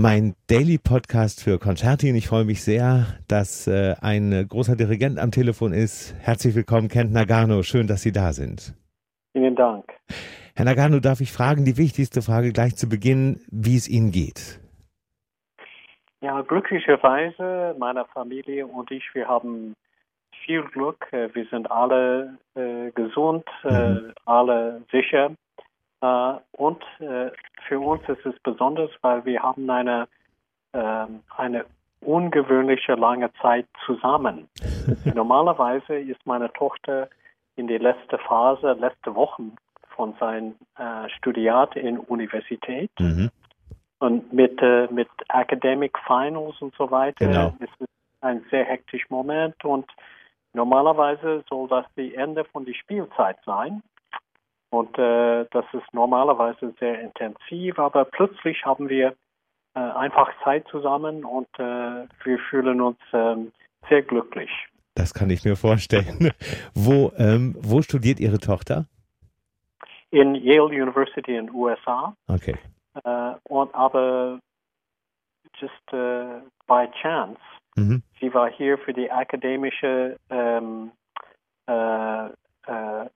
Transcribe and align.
mein 0.00 0.34
Daily 0.48 0.78
Podcast 0.78 1.44
für 1.44 1.58
Concerti. 1.58 2.08
Und 2.08 2.16
ich 2.16 2.28
freue 2.28 2.46
mich 2.46 2.64
sehr, 2.64 3.04
dass 3.28 3.66
äh, 3.66 3.94
ein 4.00 4.46
großer 4.48 4.74
Dirigent 4.74 5.18
am 5.18 5.30
Telefon 5.30 5.74
ist. 5.74 6.14
Herzlich 6.20 6.54
willkommen, 6.54 6.88
Kent 6.88 7.12
Nagano. 7.12 7.62
Schön, 7.62 7.86
dass 7.86 8.00
Sie 8.00 8.12
da 8.12 8.32
sind. 8.32 8.74
Vielen 9.32 9.54
Dank. 9.56 9.84
Herr 10.56 10.64
Nagano, 10.64 11.00
darf 11.00 11.20
ich 11.20 11.32
fragen, 11.32 11.66
die 11.66 11.76
wichtigste 11.76 12.22
Frage 12.22 12.52
gleich 12.52 12.76
zu 12.76 12.88
Beginn, 12.88 13.40
wie 13.50 13.76
es 13.76 13.88
Ihnen 13.88 14.10
geht? 14.10 14.58
Ja, 16.22 16.40
glücklicherweise, 16.40 17.74
meine 17.78 18.06
Familie 18.06 18.66
und 18.66 18.90
ich, 18.90 19.04
wir 19.12 19.28
haben 19.28 19.74
viel 20.46 20.62
Glück. 20.62 21.08
Äh, 21.12 21.28
wir 21.34 21.44
sind 21.50 21.70
alle 21.70 22.38
äh, 22.54 22.90
gesund, 22.92 23.44
äh, 23.64 23.90
mhm. 23.90 24.12
alle 24.24 24.82
sicher. 24.90 25.32
Äh, 26.00 26.32
und 26.52 26.82
äh, 27.00 27.30
für 27.68 27.78
uns 27.78 28.02
ist 28.08 28.24
es 28.24 28.38
besonders, 28.42 28.90
weil 29.02 29.24
wir 29.24 29.42
haben 29.42 29.68
eine, 29.70 30.08
ähm, 30.72 31.20
eine 31.36 31.64
ungewöhnliche 32.00 32.94
lange 32.94 33.32
Zeit 33.42 33.66
zusammen. 33.84 34.48
Normalerweise 35.14 35.98
ist 35.98 36.24
meine 36.24 36.52
Tochter 36.52 37.08
in 37.56 37.68
die 37.68 37.78
letzte 37.78 38.18
Phase, 38.18 38.72
letzte 38.72 39.14
Wochen 39.14 39.56
von 39.94 40.14
seinem 40.18 40.54
äh, 40.78 41.08
Studiat 41.10 41.76
in 41.76 41.98
Universität. 41.98 42.90
Mhm. 42.98 43.30
Und 43.98 44.32
mit, 44.32 44.60
äh, 44.62 44.88
mit 44.90 45.08
Academic 45.28 45.98
Finals 46.06 46.60
und 46.62 46.74
so 46.76 46.90
weiter 46.90 47.26
genau. 47.26 47.54
ist 47.60 47.80
es 47.80 47.86
ein 48.22 48.42
sehr 48.50 48.64
hektischer 48.64 49.06
Moment 49.10 49.62
und 49.64 49.86
normalerweise 50.54 51.44
soll 51.48 51.68
das 51.68 51.84
die 51.96 52.14
Ende 52.14 52.44
von 52.44 52.64
der 52.64 52.74
Spielzeit 52.74 53.36
sein. 53.44 53.82
Und 54.70 54.96
äh, 54.98 55.46
das 55.50 55.64
ist 55.72 55.92
normalerweise 55.92 56.72
sehr 56.78 57.00
intensiv, 57.00 57.78
aber 57.78 58.04
plötzlich 58.04 58.64
haben 58.64 58.88
wir 58.88 59.14
äh, 59.74 59.80
einfach 59.80 60.30
Zeit 60.44 60.66
zusammen 60.68 61.24
und 61.24 61.48
äh, 61.58 62.06
wir 62.24 62.38
fühlen 62.48 62.80
uns 62.80 62.98
ähm, 63.12 63.52
sehr 63.88 64.02
glücklich. 64.02 64.50
Das 64.94 65.12
kann 65.12 65.30
ich 65.30 65.44
mir 65.44 65.56
vorstellen. 65.56 66.32
wo, 66.74 67.12
ähm, 67.16 67.56
wo 67.58 67.82
studiert 67.82 68.20
Ihre 68.20 68.38
Tochter? 68.38 68.86
In 70.10 70.34
Yale 70.34 70.64
University 70.64 71.36
in 71.36 71.46
den 71.46 71.54
USA. 71.54 72.14
Okay. 72.28 72.56
Äh, 73.04 73.34
und 73.44 73.74
aber 73.74 74.40
just 75.60 75.92
uh, 75.92 76.40
by 76.66 76.88
chance, 77.02 77.38
mhm. 77.76 78.02
sie 78.18 78.32
war 78.32 78.50
hier 78.50 78.78
für 78.78 78.92
die 78.92 79.10
akademische 79.10 80.16
ähm, 80.30 80.90
äh, 81.68 82.26
äh, 82.26 82.30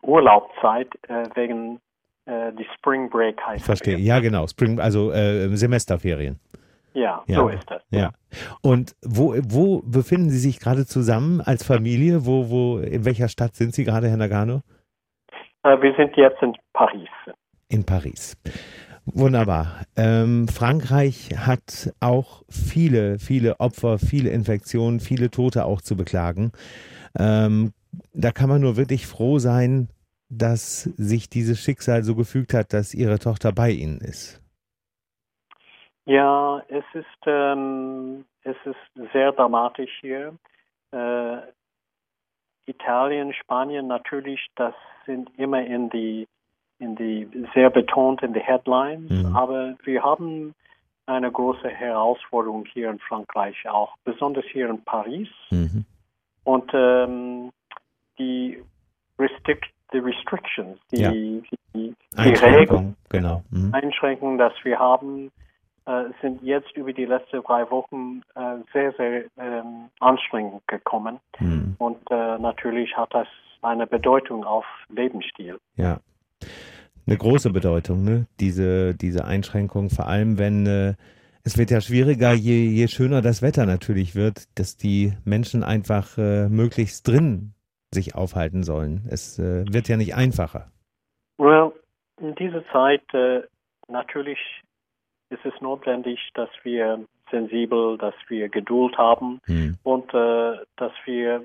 Urlaubszeit 0.02 0.88
äh, 1.08 1.24
wegen 1.34 1.80
äh, 2.26 2.52
die 2.52 2.66
Spring 2.76 3.10
Break 3.10 3.40
heißt. 3.44 3.64
Verstehe, 3.64 3.98
ja 3.98 4.20
genau, 4.20 4.46
Spring, 4.46 4.80
also 4.80 5.12
äh, 5.12 5.48
Semesterferien. 5.56 6.40
Ja, 6.94 7.24
ja, 7.26 7.36
so 7.36 7.48
ist 7.48 7.68
das. 7.68 7.82
Ja. 7.90 8.12
Und 8.62 8.94
wo, 9.02 9.34
wo 9.48 9.82
befinden 9.82 10.30
Sie 10.30 10.38
sich 10.38 10.60
gerade 10.60 10.86
zusammen 10.86 11.40
als 11.40 11.66
Familie? 11.66 12.24
Wo, 12.24 12.50
wo, 12.50 12.78
in 12.78 13.04
welcher 13.04 13.28
Stadt 13.28 13.56
sind 13.56 13.74
Sie 13.74 13.84
gerade, 13.84 14.08
Herr 14.08 14.16
Nagano? 14.16 14.62
Äh, 15.64 15.80
wir 15.82 15.94
sind 15.96 16.16
jetzt 16.16 16.40
in 16.40 16.54
Paris. 16.72 17.08
In 17.68 17.84
Paris. 17.84 18.36
Wunderbar. 19.06 19.82
Ähm, 19.96 20.46
Frankreich 20.48 21.30
hat 21.36 21.92
auch 22.00 22.42
viele, 22.48 23.18
viele 23.18 23.60
Opfer, 23.60 23.98
viele 23.98 24.30
Infektionen, 24.30 25.00
viele 25.00 25.30
Tote 25.30 25.66
auch 25.66 25.82
zu 25.82 25.96
beklagen. 25.96 26.52
Ähm, 27.18 27.72
da 28.12 28.32
kann 28.32 28.48
man 28.48 28.60
nur 28.60 28.76
wirklich 28.76 29.06
froh 29.06 29.38
sein, 29.38 29.88
dass 30.28 30.82
sich 30.82 31.28
dieses 31.28 31.60
Schicksal 31.60 32.02
so 32.02 32.14
gefügt 32.14 32.54
hat, 32.54 32.72
dass 32.72 32.94
Ihre 32.94 33.18
Tochter 33.18 33.52
bei 33.52 33.70
Ihnen 33.70 34.00
ist. 34.00 34.40
Ja, 36.06 36.62
es 36.68 36.84
ist, 36.92 37.26
ähm, 37.26 38.24
es 38.42 38.56
ist 38.64 39.12
sehr 39.12 39.32
dramatisch 39.32 39.90
hier. 40.00 40.34
Äh, 40.92 41.38
Italien, 42.66 43.32
Spanien 43.32 43.86
natürlich, 43.86 44.40
das 44.56 44.74
sind 45.06 45.30
immer 45.38 45.64
in 45.64 45.90
die, 45.90 46.26
in 46.78 46.96
die 46.96 47.28
sehr 47.54 47.70
betont 47.70 48.22
in 48.22 48.32
die 48.32 48.40
Headlines, 48.40 49.10
mhm. 49.10 49.36
aber 49.36 49.76
wir 49.84 50.02
haben 50.02 50.54
eine 51.06 51.30
große 51.30 51.68
Herausforderung 51.68 52.64
hier 52.72 52.90
in 52.90 52.98
Frankreich 52.98 53.68
auch, 53.68 53.94
besonders 54.04 54.44
hier 54.46 54.70
in 54.70 54.82
Paris. 54.84 55.28
Mhm. 55.50 55.84
Und 56.44 56.70
ähm, 56.74 57.50
die 58.18 58.62
Restrict, 59.18 59.60
die 59.92 59.98
Restrictions, 59.98 60.78
die, 60.92 61.00
ja. 61.00 61.10
die, 61.10 61.42
die, 61.74 61.94
die 62.16 62.20
Regeln, 62.20 62.96
genau. 63.08 63.42
Mhm. 63.50 63.72
Einschränkungen, 63.72 64.38
dass 64.38 64.52
wir 64.64 64.78
haben, 64.78 65.30
äh, 65.86 66.04
sind 66.20 66.42
jetzt 66.42 66.76
über 66.76 66.92
die 66.92 67.04
letzten 67.04 67.42
drei 67.42 67.70
Wochen 67.70 68.22
äh, 68.34 68.56
sehr, 68.72 68.92
sehr 68.92 69.24
ähm, 69.38 69.90
anstrengend 70.00 70.66
gekommen. 70.66 71.20
Mhm. 71.38 71.76
Und 71.78 71.98
äh, 72.10 72.38
natürlich 72.38 72.96
hat 72.96 73.12
das 73.14 73.28
eine 73.62 73.86
Bedeutung 73.86 74.44
auf 74.44 74.64
Lebensstil. 74.88 75.58
Ja. 75.76 76.00
Eine 77.06 77.16
große 77.16 77.50
Bedeutung, 77.50 78.02
ne? 78.02 78.26
Diese, 78.40 78.94
diese 78.94 79.24
Einschränkung, 79.24 79.90
vor 79.90 80.06
allem 80.06 80.38
wenn 80.38 80.66
äh, 80.66 80.94
es 81.42 81.58
wird 81.58 81.70
ja 81.70 81.82
schwieriger, 81.82 82.32
je, 82.32 82.66
je 82.68 82.88
schöner 82.88 83.20
das 83.20 83.42
Wetter 83.42 83.66
natürlich 83.66 84.14
wird, 84.14 84.44
dass 84.58 84.78
die 84.78 85.12
Menschen 85.24 85.62
einfach 85.62 86.16
äh, 86.16 86.48
möglichst 86.48 87.06
drin 87.06 87.53
sich 87.94 88.14
aufhalten 88.14 88.62
sollen. 88.62 89.06
Es 89.10 89.38
äh, 89.38 89.64
wird 89.72 89.88
ja 89.88 89.96
nicht 89.96 90.14
einfacher. 90.14 90.70
Well, 91.38 91.72
in 92.20 92.34
dieser 92.34 92.66
Zeit 92.68 93.02
äh, 93.14 93.42
natürlich 93.88 94.38
ist 95.30 95.44
es 95.44 95.60
notwendig, 95.60 96.18
dass 96.34 96.50
wir 96.62 97.04
sensibel, 97.30 97.98
dass 97.98 98.14
wir 98.28 98.48
Geduld 98.48 98.96
haben 98.98 99.40
hm. 99.46 99.76
und 99.82 100.12
äh, 100.14 100.58
dass 100.76 100.92
wir 101.04 101.42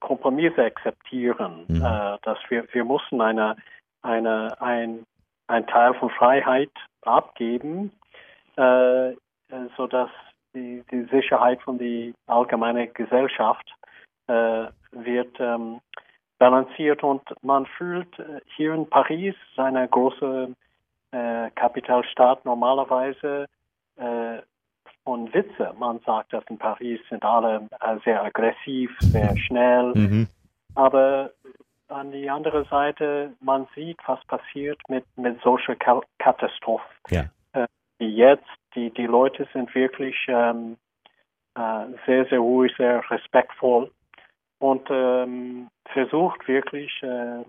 Kompromisse 0.00 0.64
akzeptieren, 0.64 1.64
hm. 1.68 1.76
äh, 1.76 2.18
dass 2.22 2.38
wir 2.48 2.66
wir 2.72 2.84
müssen 2.84 3.20
eine 3.20 3.56
eine 4.02 4.60
ein 4.60 5.04
ein 5.46 5.66
Teil 5.66 5.94
von 5.94 6.10
Freiheit 6.10 6.70
abgeben, 7.02 7.92
äh, 8.56 9.12
so 9.76 9.86
dass 9.86 10.10
die, 10.54 10.84
die 10.90 11.04
Sicherheit 11.10 11.60
von 11.62 11.78
der 11.78 12.12
allgemeinen 12.26 12.92
Gesellschaft 12.94 13.74
äh, 14.26 14.66
wird 14.92 15.38
ähm, 15.38 15.80
balanciert 16.38 17.02
und 17.02 17.22
man 17.42 17.66
fühlt 17.66 18.18
äh, 18.18 18.40
hier 18.56 18.74
in 18.74 18.88
Paris, 18.88 19.34
seine 19.56 19.88
große 19.88 20.54
äh, 21.12 21.50
Kapitalstadt, 21.54 22.44
normalerweise 22.44 23.46
äh, 23.96 24.38
von 25.04 25.32
Witze. 25.32 25.74
Man 25.78 26.00
sagt, 26.00 26.32
dass 26.32 26.44
in 26.48 26.58
Paris 26.58 27.00
sind 27.08 27.24
alle 27.24 27.68
äh, 27.80 27.96
sehr 28.04 28.22
aggressiv, 28.22 28.90
sehr 29.00 29.36
schnell. 29.36 29.92
Mhm. 29.94 30.28
Aber 30.74 31.30
an 31.88 32.10
die 32.10 32.28
andere 32.28 32.64
Seite, 32.64 33.32
man 33.40 33.68
sieht, 33.74 33.98
was 34.06 34.24
passiert 34.26 34.80
mit, 34.88 35.04
mit 35.16 35.40
solchen 35.42 35.76
Katastrophen. 36.18 36.90
Ja. 37.10 37.24
Äh, 37.52 37.66
wie 37.98 38.16
jetzt, 38.16 38.48
die, 38.74 38.90
die 38.90 39.06
Leute 39.06 39.46
sind 39.52 39.72
wirklich 39.74 40.16
ähm, 40.26 40.76
äh, 41.54 41.86
sehr, 42.06 42.26
sehr 42.26 42.40
ruhig, 42.40 42.72
sehr 42.76 43.08
respektvoll 43.10 43.90
und 44.64 44.88
ähm, 44.90 45.68
versucht 45.92 46.48
wirklich 46.48 46.90
äh, 47.02 47.40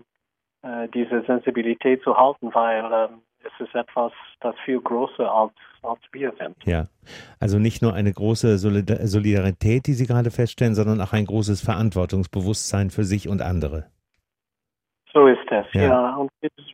äh, 0.62 0.88
diese 0.92 1.22
Sensibilität 1.22 2.02
zu 2.02 2.14
halten, 2.14 2.54
weil 2.54 2.84
äh, 2.92 3.08
es 3.42 3.66
ist 3.66 3.74
etwas, 3.74 4.12
das 4.40 4.54
viel 4.66 4.80
größer 4.80 5.32
als, 5.32 5.54
als 5.82 6.00
wir 6.12 6.34
sind. 6.38 6.56
Ja, 6.64 6.84
also 7.40 7.58
nicht 7.58 7.80
nur 7.80 7.94
eine 7.94 8.12
große 8.12 8.58
Solidarität, 8.58 9.86
die 9.86 9.94
Sie 9.94 10.06
gerade 10.06 10.30
feststellen, 10.30 10.74
sondern 10.74 11.00
auch 11.00 11.14
ein 11.14 11.24
großes 11.24 11.62
Verantwortungsbewusstsein 11.62 12.90
für 12.90 13.04
sich 13.04 13.28
und 13.28 13.40
andere. 13.40 13.86
So 15.14 15.26
ist 15.26 15.50
es, 15.50 15.66
ja. 15.72 15.82
ja. 15.82 16.16
Und 16.16 16.30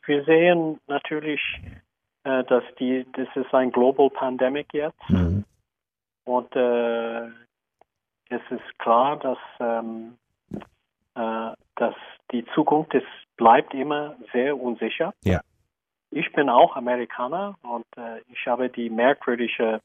wir 0.06 0.24
sehen 0.24 0.80
natürlich, 0.88 1.40
äh, 2.24 2.42
dass 2.44 2.64
die, 2.80 3.06
das 3.12 3.28
ist 3.36 3.54
ein 3.54 3.70
Global 3.70 4.10
Pandemic 4.10 4.74
jetzt. 4.74 5.08
Mhm. 5.08 5.44
Und 6.24 6.56
äh, 6.56 7.26
es 8.30 8.42
ist 8.50 8.78
klar, 8.78 9.18
dass 9.18 9.38
ähm, 9.60 10.14
äh, 10.14 10.21
dass 11.14 11.94
die 12.30 12.44
Zukunft 12.54 12.94
ist, 12.94 13.06
bleibt 13.36 13.74
immer 13.74 14.16
sehr 14.32 14.58
unsicher. 14.58 15.12
Ja. 15.24 15.40
Ich 16.10 16.32
bin 16.32 16.48
auch 16.48 16.76
Amerikaner 16.76 17.56
und 17.62 17.86
äh, 17.96 18.20
ich 18.30 18.46
habe 18.46 18.68
die 18.68 18.90
merkwürdige 18.90 19.80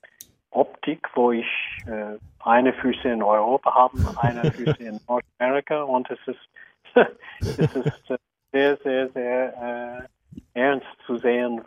Optik, 0.52 1.08
wo 1.16 1.32
ich 1.32 1.48
äh, 1.88 2.18
eine 2.44 2.74
Füße 2.74 3.08
in 3.08 3.24
Europa 3.24 3.74
habe, 3.74 3.98
eine 4.18 4.52
Füße 4.52 4.84
in 4.84 5.00
Nordamerika 5.08 5.84
und 5.84 6.10
es 6.10 6.20
ist, 6.28 6.40
es 7.40 7.76
ist 7.76 8.10
äh, 8.10 8.18
sehr, 8.52 8.78
sehr, 8.78 9.10
sehr 9.10 10.08
äh, 10.54 10.60
ernst 10.60 10.88
zu 11.06 11.18
sehen, 11.18 11.62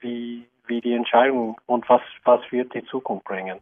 wie, 0.00 0.46
wie 0.66 0.80
die 0.80 0.92
Entscheidung 0.92 1.58
und 1.66 1.88
was, 1.88 2.02
was 2.24 2.40
wird 2.50 2.74
die 2.74 2.84
Zukunft 2.84 3.24
bringen. 3.24 3.58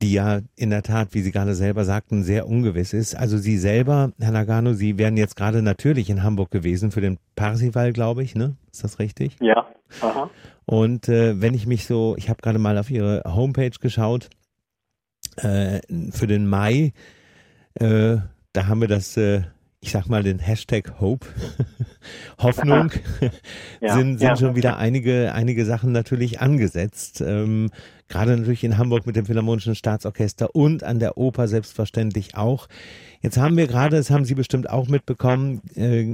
Die 0.00 0.12
ja 0.12 0.40
in 0.54 0.70
der 0.70 0.82
Tat, 0.82 1.08
wie 1.12 1.22
Sie 1.22 1.32
gerade 1.32 1.54
selber 1.54 1.84
sagten, 1.84 2.22
sehr 2.22 2.46
ungewiss 2.46 2.92
ist. 2.92 3.16
Also 3.16 3.36
Sie 3.36 3.58
selber, 3.58 4.12
Herr 4.20 4.30
Nagano, 4.30 4.72
Sie 4.72 4.96
wären 4.96 5.16
jetzt 5.16 5.36
gerade 5.36 5.62
natürlich 5.62 6.08
in 6.08 6.22
Hamburg 6.22 6.50
gewesen 6.50 6.92
für 6.92 7.00
den 7.00 7.18
Parsival, 7.34 7.92
glaube 7.92 8.22
ich, 8.22 8.34
ne? 8.34 8.56
Ist 8.70 8.84
das 8.84 8.98
richtig? 8.98 9.36
Ja. 9.40 9.66
Aha. 10.00 10.30
Und 10.66 11.08
äh, 11.08 11.40
wenn 11.40 11.54
ich 11.54 11.66
mich 11.66 11.86
so, 11.86 12.14
ich 12.16 12.28
habe 12.28 12.42
gerade 12.42 12.58
mal 12.58 12.78
auf 12.78 12.90
Ihre 12.90 13.22
Homepage 13.24 13.70
geschaut, 13.80 14.28
äh, 15.36 15.80
für 16.10 16.26
den 16.26 16.46
Mai, 16.46 16.92
äh, 17.74 18.18
da 18.52 18.66
haben 18.66 18.80
wir 18.80 18.88
das 18.88 19.16
äh, 19.16 19.42
ich 19.80 19.92
sag 19.92 20.08
mal 20.08 20.22
den 20.24 20.40
Hashtag 20.40 21.00
Hope, 21.00 21.26
Hoffnung, 22.38 22.90
ja, 23.80 23.94
sind, 23.94 24.18
sind 24.18 24.28
ja. 24.28 24.36
schon 24.36 24.56
wieder 24.56 24.76
einige, 24.76 25.32
einige 25.32 25.64
Sachen 25.64 25.92
natürlich 25.92 26.40
angesetzt. 26.40 27.20
Ähm, 27.20 27.70
Gerade 28.08 28.36
natürlich 28.36 28.64
in 28.64 28.78
Hamburg 28.78 29.06
mit 29.06 29.16
dem 29.16 29.26
Philharmonischen 29.26 29.74
Staatsorchester 29.74 30.54
und 30.54 30.82
an 30.82 30.98
der 30.98 31.18
Oper 31.18 31.46
selbstverständlich 31.46 32.36
auch. 32.36 32.66
Jetzt 33.20 33.36
haben 33.36 33.56
wir 33.56 33.66
gerade, 33.66 33.96
das 33.96 34.10
haben 34.10 34.24
Sie 34.24 34.34
bestimmt 34.34 34.68
auch 34.70 34.88
mitbekommen, 34.88 35.60
äh, 35.74 36.04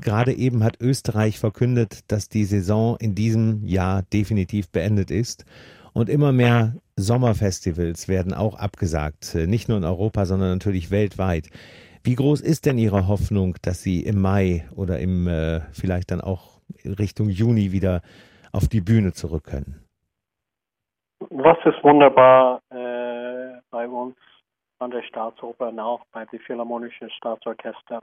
gerade 0.00 0.34
eben 0.34 0.62
hat 0.62 0.80
Österreich 0.80 1.38
verkündet, 1.38 2.00
dass 2.08 2.28
die 2.28 2.44
Saison 2.44 2.96
in 3.00 3.14
diesem 3.14 3.64
Jahr 3.64 4.02
definitiv 4.12 4.68
beendet 4.68 5.10
ist. 5.10 5.46
Und 5.92 6.08
immer 6.08 6.30
mehr 6.30 6.76
Sommerfestivals 6.96 8.06
werden 8.06 8.32
auch 8.34 8.54
abgesagt, 8.54 9.34
nicht 9.34 9.68
nur 9.68 9.78
in 9.78 9.84
Europa, 9.84 10.26
sondern 10.26 10.50
natürlich 10.50 10.92
weltweit. 10.92 11.48
Wie 12.02 12.14
groß 12.14 12.40
ist 12.40 12.66
denn 12.66 12.78
Ihre 12.78 13.08
Hoffnung, 13.08 13.56
dass 13.62 13.82
Sie 13.82 14.02
im 14.02 14.20
Mai 14.20 14.66
oder 14.74 14.98
im 15.00 15.26
äh, 15.28 15.60
vielleicht 15.72 16.10
dann 16.10 16.20
auch 16.20 16.60
Richtung 16.84 17.28
Juni 17.28 17.72
wieder 17.72 18.00
auf 18.52 18.68
die 18.68 18.80
Bühne 18.80 19.12
zurück 19.12 19.44
können? 19.44 19.86
Was 21.28 21.58
ist 21.66 21.84
wunderbar 21.84 22.62
äh, 22.70 23.60
bei 23.70 23.86
uns 23.86 24.16
an 24.78 24.90
der 24.90 25.02
Staatsoper 25.02 25.68
und 25.68 25.78
auch 25.78 26.04
bei 26.12 26.24
dem 26.26 26.40
Philharmonischen 26.40 27.10
Staatsorchester, 27.10 28.02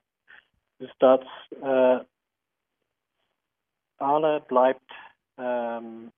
ist, 0.80 0.94
dass 1.00 1.22
äh, 1.64 2.00
alle 3.98 4.42
bleibt 4.42 4.92
ähm, 5.40 6.12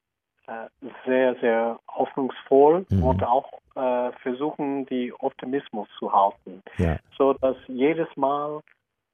äh, 0.47 0.67
sehr, 1.05 1.35
sehr 1.39 1.79
hoffnungsvoll 1.87 2.85
mhm. 2.89 3.03
und 3.03 3.23
auch 3.23 3.49
äh, 3.79 4.11
versuchen, 4.21 4.85
die 4.87 5.13
Optimismus 5.13 5.87
zu 5.97 6.11
halten. 6.11 6.61
Ja. 6.77 6.97
So 7.17 7.33
dass 7.33 7.55
jedes 7.67 8.07
Mal, 8.15 8.61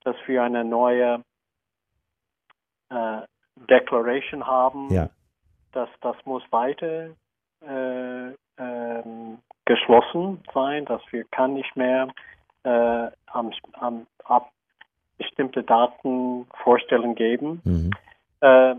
dass 0.04 0.16
wir 0.26 0.44
eine 0.44 0.64
neue 0.66 1.24
äh, 2.90 3.22
Declaration 3.70 4.46
haben, 4.46 4.92
ja. 4.92 5.10
dass 5.72 5.90
das 6.02 6.16
muss 6.26 6.44
weiter 6.52 7.10
äh, 7.62 8.32
ähm, 8.58 9.38
geschlossen 9.66 10.44
sein, 10.54 10.86
dass 10.86 11.02
wir 11.12 11.26
kann 11.26 11.54
nicht 11.54 11.76
mehr 11.76 12.08
äh, 12.64 13.08
am, 13.28 13.52
am, 13.74 14.08
ab 14.24 14.52
bestimmte 15.18 15.64
Daten 15.64 16.48
Vorstellungen 16.64 17.16
geben. 17.16 17.62
Mhm. 17.64 17.92
Äh, 18.42 18.76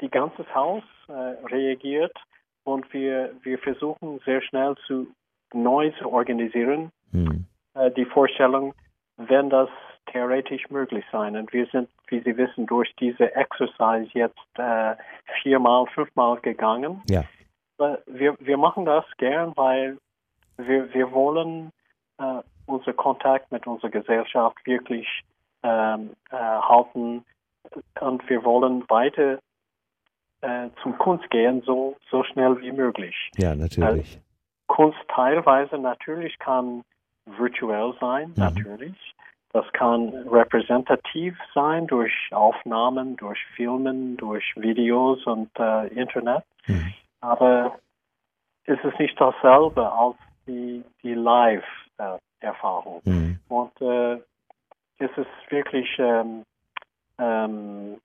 die 0.00 0.10
ganze 0.10 0.44
Haus 0.54 0.82
äh, 1.08 1.12
reagiert 1.12 2.16
und 2.64 2.92
wir, 2.92 3.34
wir 3.42 3.58
versuchen 3.58 4.20
sehr 4.24 4.42
schnell 4.42 4.74
zu 4.86 5.08
neu 5.52 5.90
zu 5.98 6.10
organisieren. 6.10 6.90
Mhm. 7.12 7.46
Äh, 7.74 7.90
die 7.92 8.04
Vorstellung, 8.04 8.74
wenn 9.16 9.50
das 9.50 9.68
theoretisch 10.06 10.68
möglich 10.70 11.04
sein. 11.12 11.36
Und 11.36 11.52
wir 11.52 11.66
sind, 11.66 11.88
wie 12.08 12.20
Sie 12.20 12.36
wissen, 12.36 12.66
durch 12.66 12.94
diese 12.96 13.34
Exercise 13.34 14.10
jetzt 14.12 14.38
äh, 14.54 14.96
viermal, 15.42 15.86
fünfmal 15.94 16.38
gegangen. 16.40 17.02
Ja. 17.08 17.24
Wir, 18.06 18.36
wir 18.38 18.58
machen 18.58 18.84
das 18.84 19.04
gern, 19.16 19.52
weil 19.56 19.98
wir, 20.58 20.92
wir 20.92 21.12
wollen 21.12 21.72
äh, 22.18 22.42
unseren 22.66 22.96
Kontakt 22.96 23.50
mit 23.50 23.66
unserer 23.66 23.90
Gesellschaft 23.90 24.56
wirklich 24.66 25.06
ähm, 25.62 26.10
äh, 26.30 26.36
halten 26.36 27.24
und 28.00 28.28
wir 28.28 28.44
wollen 28.44 28.84
weiter 28.88 29.38
äh, 30.42 30.68
zum 30.82 30.96
Kunst 30.98 31.28
gehen, 31.30 31.62
so, 31.64 31.96
so 32.10 32.22
schnell 32.24 32.60
wie 32.60 32.72
möglich. 32.72 33.30
Ja, 33.36 33.54
natürlich. 33.54 34.20
Kunst 34.70 35.00
teilweise 35.08 35.78
natürlich 35.78 36.38
kann 36.38 36.84
virtuell 37.26 37.92
sein, 38.00 38.28
mhm. 38.28 38.34
natürlich. 38.36 39.14
Das 39.52 39.64
kann 39.72 40.10
repräsentativ 40.30 41.36
sein 41.52 41.88
durch 41.88 42.14
Aufnahmen, 42.30 43.16
durch 43.16 43.44
Filmen, 43.56 44.16
durch 44.16 44.44
Videos 44.54 45.26
und 45.26 45.50
äh, 45.58 45.88
Internet. 45.88 46.44
Mhm. 46.68 46.94
Aber 47.20 47.80
es 48.64 48.78
ist 48.84 48.96
nicht 49.00 49.20
dasselbe 49.20 49.90
als 49.92 50.16
die, 50.46 50.84
die 51.02 51.14
Live-Erfahrung. 51.14 53.02
Äh, 53.04 53.10
mhm. 53.10 53.40
Und 53.48 53.80
äh, 53.80 54.20
es 54.98 55.10
ist 55.16 55.50
wirklich 55.50 55.88
ähm, 55.98 56.44
ähm, 57.18 57.96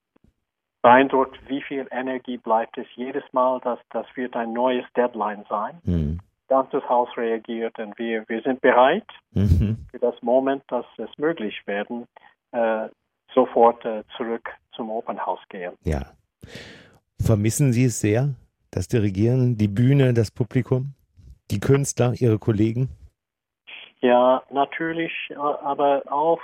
beeindruckt, 0.81 1.38
wie 1.47 1.62
viel 1.62 1.88
Energie 1.91 2.38
bleibt 2.38 2.75
es 2.79 2.88
jedes 2.95 3.23
Mal, 3.33 3.59
dass 3.59 3.77
das 3.91 4.07
wird 4.15 4.35
ein 4.35 4.51
neues 4.51 4.85
Deadline 4.95 5.45
sein. 5.47 5.79
Mhm. 5.83 6.19
Ganzes 6.47 6.83
Haus 6.88 7.09
reagiert 7.18 7.77
und 7.80 7.97
wir, 7.97 8.24
wir 8.27 8.42
sind 8.42 8.62
bereit 8.62 9.07
mhm. 9.31 9.77
für 9.89 10.00
das 10.00 10.15
Moment, 10.21 10.63
dass 10.68 10.86
es 10.97 11.09
möglich 11.18 11.62
werden, 11.65 12.07
äh, 12.51 12.88
sofort 13.33 13.83
äh, 13.86 14.03
zurück 14.15 14.50
zum 14.75 14.89
Open 14.89 15.24
House 15.25 15.42
gehen. 15.50 15.74
Ja. 15.83 16.12
Vermissen 17.19 17.74
Sie 17.74 17.86
es 17.86 18.00
sehr, 18.00 18.36
das 18.71 18.88
Dirigieren, 18.88 19.57
die 19.57 19.68
Bühne, 19.68 20.13
das 20.13 20.31
Publikum, 20.31 20.94
die 21.51 21.59
Künstler, 21.59 22.13
Ihre 22.19 22.38
Kollegen? 22.38 22.89
Ja, 24.01 24.44
natürlich, 24.51 25.12
aber 25.36 26.03
auch 26.12 26.41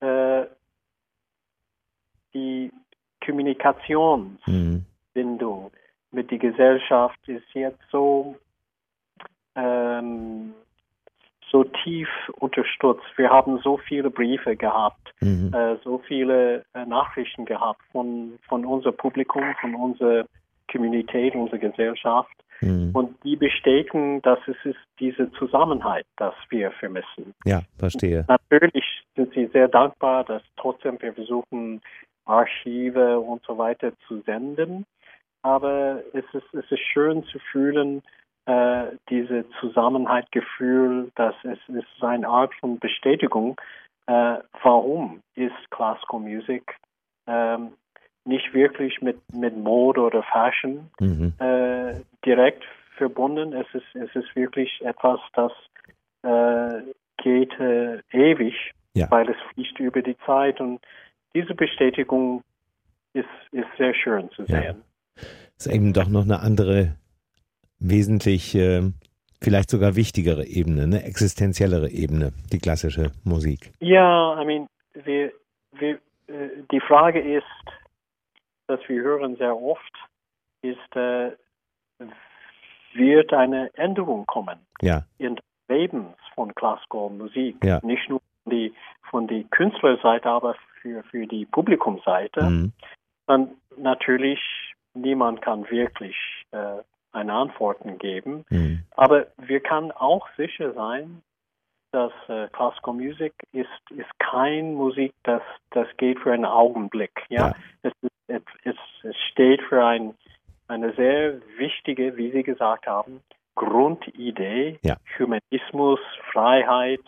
äh, 0.00 0.46
die 2.34 2.72
Kommunikationsbindung 3.24 5.64
mhm. 5.64 5.70
mit 6.10 6.30
der 6.30 6.38
Gesellschaft 6.38 7.18
ist 7.28 7.46
jetzt 7.54 7.82
so, 7.90 8.36
ähm, 9.56 10.54
so 11.50 11.64
tief 11.64 12.08
unterstützt. 12.38 13.04
Wir 13.16 13.30
haben 13.30 13.58
so 13.62 13.78
viele 13.78 14.10
Briefe 14.10 14.56
gehabt, 14.56 15.14
mhm. 15.20 15.52
äh, 15.54 15.76
so 15.84 15.98
viele 16.06 16.64
äh, 16.74 16.84
Nachrichten 16.84 17.44
gehabt 17.44 17.80
von, 17.92 18.38
von 18.48 18.64
unserem 18.64 18.96
Publikum, 18.96 19.42
von 19.60 19.74
unserer 19.74 20.26
Communität, 20.70 21.34
unserer 21.34 21.58
Gesellschaft. 21.58 22.30
Mhm. 22.60 22.90
Und 22.94 23.22
die 23.22 23.36
bestätigen, 23.36 24.22
dass 24.22 24.38
es 24.46 24.56
ist 24.64 24.78
diese 24.98 25.30
Zusammenhalt, 25.32 26.06
das 26.16 26.34
wir 26.48 26.70
vermissen. 26.72 27.34
Ja, 27.44 27.62
verstehe. 27.78 28.24
Natürlich 28.28 29.04
sind 29.14 29.32
sie 29.34 29.46
sehr 29.52 29.68
dankbar, 29.68 30.24
dass 30.24 30.42
trotzdem 30.56 31.00
wir 31.00 31.12
versuchen, 31.12 31.82
Archive 32.24 33.20
und 33.20 33.42
so 33.44 33.56
weiter 33.58 33.92
zu 34.08 34.20
senden. 34.22 34.84
Aber 35.42 36.02
es 36.12 36.24
ist, 36.32 36.54
es 36.54 36.70
ist 36.70 36.80
schön 36.92 37.24
zu 37.24 37.38
fühlen, 37.38 38.02
äh, 39.06 39.10
diese 39.10 39.44
Zusammenhaltgefühl, 39.60 41.10
dass 41.14 41.34
es 41.44 41.58
ist 41.68 42.02
eine 42.02 42.28
Art 42.28 42.54
von 42.54 42.78
Bestätigung, 42.78 43.60
äh, 44.06 44.36
warum 44.62 45.22
ist 45.34 45.70
Classical 45.70 46.20
Music 46.20 46.62
ähm, 47.26 47.72
nicht 48.24 48.52
wirklich 48.54 49.00
mit, 49.00 49.18
mit 49.32 49.56
Mode 49.56 50.00
oder 50.00 50.22
Fashion 50.22 50.90
mhm. 51.00 51.32
äh, 51.38 52.00
direkt 52.24 52.64
verbunden. 52.96 53.52
Es 53.52 53.66
ist, 53.72 53.94
es 53.94 54.14
ist 54.14 54.34
wirklich 54.34 54.80
etwas, 54.82 55.20
das 55.34 55.52
äh, 56.22 56.82
geht 57.22 57.52
äh, 57.60 58.00
ewig, 58.12 58.54
ja. 58.94 59.10
weil 59.10 59.28
es 59.30 59.36
fließt 59.52 59.78
über 59.80 60.02
die 60.02 60.16
Zeit 60.26 60.60
und 60.60 60.80
diese 61.34 61.54
Bestätigung 61.54 62.42
ist, 63.12 63.28
ist 63.52 63.68
sehr 63.76 63.94
schön 63.94 64.30
zu 64.30 64.44
sehen. 64.44 64.82
Ja. 65.16 65.22
Ist 65.56 65.66
eben 65.66 65.92
doch 65.92 66.08
noch 66.08 66.24
eine 66.24 66.40
andere, 66.40 66.96
wesentlich, 67.78 68.54
äh, 68.54 68.82
vielleicht 69.40 69.70
sogar 69.70 69.96
wichtigere 69.96 70.46
Ebene, 70.46 70.82
eine 70.82 71.04
existenziellere 71.04 71.90
Ebene, 71.90 72.32
die 72.52 72.58
klassische 72.58 73.12
Musik. 73.24 73.72
Ja, 73.80 74.40
I 74.40 74.44
mean, 74.44 74.66
wir, 75.04 75.32
wir, 75.72 75.98
äh, 76.26 76.62
die 76.70 76.80
Frage 76.80 77.20
ist, 77.20 77.44
dass 78.66 78.80
wir 78.88 79.02
hören 79.02 79.36
sehr 79.36 79.56
oft, 79.56 79.92
ist, 80.62 80.96
äh, 80.96 81.32
wird 82.94 83.32
eine 83.32 83.70
Änderung 83.74 84.26
kommen 84.26 84.58
ja. 84.80 85.04
in 85.18 85.38
Lebens 85.68 86.16
von 86.34 86.54
Classical 86.54 87.10
Musik, 87.10 87.56
ja. 87.64 87.80
nicht 87.82 88.08
nur 88.08 88.20
die, 88.46 88.72
von 89.10 89.26
der 89.26 89.44
Künstlerseite, 89.44 90.28
aber 90.28 90.56
für, 90.80 91.02
für 91.04 91.26
die 91.26 91.44
Publikumseite. 91.46 92.42
Mhm. 92.42 92.72
Und 93.26 93.50
natürlich, 93.76 94.40
niemand 94.94 95.42
kann 95.42 95.68
wirklich 95.70 96.16
äh, 96.52 96.78
eine 97.16 97.32
Antworten 97.32 97.98
geben. 97.98 98.44
Mhm. 98.50 98.84
Aber 98.92 99.26
wir 99.38 99.60
können 99.60 99.90
auch 99.92 100.28
sicher 100.36 100.72
sein, 100.74 101.22
dass 101.92 102.12
äh, 102.28 102.48
Classical 102.48 102.94
Music 102.94 103.32
ist, 103.52 103.68
ist 103.90 104.18
kein 104.18 104.74
Musik, 104.74 105.14
das, 105.22 105.42
das 105.70 105.88
geht 105.96 106.18
für 106.20 106.32
einen 106.32 106.44
Augenblick. 106.44 107.24
Ja, 107.28 107.48
ja. 107.48 107.54
Es, 107.82 107.92
es, 108.28 108.42
es, 108.64 108.76
es 109.02 109.16
steht 109.30 109.62
für 109.62 109.84
ein, 109.84 110.14
eine 110.68 110.92
sehr 110.94 111.40
wichtige, 111.56 112.16
wie 112.16 112.30
Sie 112.32 112.42
gesagt 112.42 112.86
haben, 112.86 113.22
Grundidee. 113.54 114.78
Ja. 114.82 114.96
Humanismus, 115.18 116.00
Freiheit. 116.32 117.00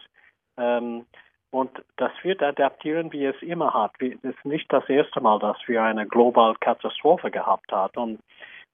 Ähm, 0.57 1.05
und 1.51 1.71
das 1.97 2.13
wird 2.23 2.43
adaptieren, 2.43 3.13
wie 3.13 3.25
es 3.25 3.41
immer 3.43 3.73
hat. 3.73 3.93
Es 4.01 4.23
ist 4.23 4.45
nicht 4.45 4.73
das 4.73 4.89
erste 4.89 5.21
Mal, 5.21 5.39
dass 5.39 5.57
wir 5.67 5.83
eine 5.83 6.07
globale 6.07 6.55
Katastrophe 6.61 7.31
gehabt 7.31 7.73
haben. 7.73 7.99
Und, 8.01 8.21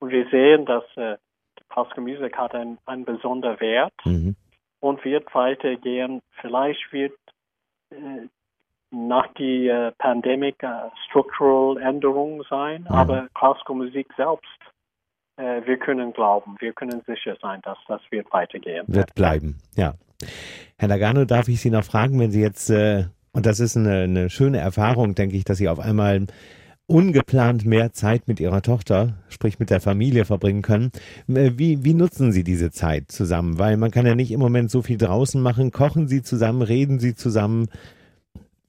und 0.05 0.11
wir 0.11 0.29
sehen, 0.29 0.67
dass 0.67 0.85
äh, 0.97 1.17
Classical 1.71 2.05
Music 2.05 2.37
hat 2.37 2.55
einen, 2.55 2.77
einen 2.85 3.07
besonderen 3.07 3.59
Wert 3.61 3.95
Mhm. 4.05 4.37
und 4.81 5.03
wird 5.03 5.35
weitergehen. 5.35 6.21
Vielleicht 6.43 6.93
wird 6.93 7.15
äh, 7.91 8.29
nach 8.91 9.33
die 9.39 9.69
äh, 9.69 9.93
Pandemie 9.99 10.55
äh, 10.59 10.91
strukturelle 11.09 11.81
Änderungen 11.81 12.45
sein, 12.51 12.83
Mhm. 12.83 12.89
aber 12.95 13.29
Classical 13.35 13.77
Musik 13.77 14.07
selbst, 14.15 14.45
äh, 15.39 15.63
wir 15.65 15.79
können 15.79 16.13
glauben, 16.13 16.57
wir 16.61 16.75
können 16.75 17.01
sicher 17.07 17.37
sein, 17.41 17.61
dass 17.63 17.79
das 17.89 18.03
wird 18.11 18.31
weitergehen. 18.31 18.85
Wird 18.87 19.15
bleiben, 19.15 19.57
ja. 19.75 19.95
Herr 20.79 20.89
Nagano, 20.89 21.25
darf 21.25 21.49
ich 21.49 21.63
Sie 21.63 21.71
noch 21.71 21.85
fragen, 21.85 22.21
wenn 22.21 22.31
Sie 22.31 22.43
jetzt, 22.43 22.69
äh, 22.69 23.05
und 23.33 23.47
das 23.47 23.59
ist 23.59 23.75
eine, 23.77 24.03
eine 24.03 24.29
schöne 24.29 24.59
Erfahrung, 24.59 25.15
denke 25.15 25.37
ich, 25.37 25.45
dass 25.45 25.57
Sie 25.57 25.69
auf 25.71 25.81
einmal 25.81 26.27
ungeplant 26.87 27.65
mehr 27.65 27.93
Zeit 27.93 28.29
mit 28.29 28.41
Ihrer 28.41 28.63
Tochter, 28.63 29.15
sprich 29.29 29.59
mit 29.59 29.71
der 29.71 29.81
Familie 29.81 30.25
verbringen 30.25 30.63
können. 30.63 30.91
Äh, 31.29 31.53
Wie, 31.57 31.85
wie 31.85 31.95
nutzen 31.95 32.33
Sie 32.33 32.45
diese 32.45 32.71
Zeit 32.71 33.11
zusammen? 33.11 33.59
Weil 33.59 33.77
man 33.77 33.91
kann 33.91 34.07
ja 34.07 34.15
nicht 34.15 34.33
im 34.33 34.41
Moment 34.41 34.71
so 34.71 34.83
viel 34.83 34.99
draußen 34.99 35.41
machen. 35.41 35.71
Kochen 35.71 36.09
Sie 36.09 36.23
zusammen, 36.23 36.63
reden 36.63 36.99
Sie 36.99 37.15
zusammen. 37.15 37.69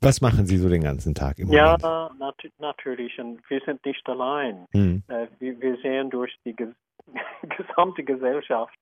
Was 0.01 0.21
machen 0.21 0.45
Sie 0.45 0.57
so 0.57 0.69
den 0.69 0.83
ganzen 0.83 1.15
Tag 1.15 1.39
im 1.39 1.51
Ja, 1.51 1.77
Moment? 1.81 2.19
nat 2.19 2.35
natürlich. 2.59 3.17
Und 3.19 3.39
wir 3.49 3.61
sind 3.65 3.85
nicht 3.85 4.07
allein. 4.07 4.65
Hm. 4.71 5.03
Äh, 5.07 5.27
wir, 5.39 5.77
sehen 5.81 6.09
durch 6.09 6.31
die 6.45 6.55
ges 6.55 6.69
gesamte 7.57 8.03
Gesellschaft, 8.03 8.77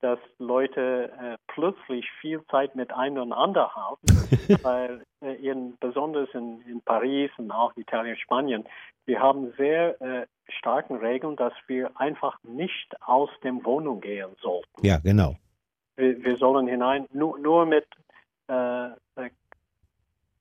dass 0.00 0.18
Leute 0.38 1.10
äh, 1.20 1.36
plötzlich 1.48 2.08
viel 2.20 2.44
Zeit 2.50 2.76
miteinander 2.76 3.74
haben, 3.74 4.00
weil 4.62 5.02
äh, 5.20 5.34
in, 5.34 5.76
besonders 5.78 6.28
in, 6.34 6.60
in 6.62 6.80
Paris 6.82 7.30
und 7.36 7.50
auch 7.50 7.76
Italien, 7.76 8.16
Spanien, 8.16 8.64
wir 9.06 9.20
haben 9.20 9.52
sehr 9.56 10.00
äh, 10.00 10.26
starken 10.48 10.96
Regeln, 10.96 11.36
dass 11.36 11.52
wir 11.66 11.90
einfach 11.98 12.38
nicht 12.42 12.94
aus 13.02 13.30
dem 13.42 13.64
Wohnung 13.64 14.00
gehen 14.00 14.30
sollten. 14.40 14.86
Ja, 14.86 14.98
genau. 14.98 15.36
Wir, 15.96 16.22
wir 16.22 16.36
sollen 16.36 16.68
hinein, 16.68 17.06
nur, 17.12 17.38
nur 17.38 17.66
mit 17.66 17.86
äh, 18.48 18.88
äh, 19.16 19.30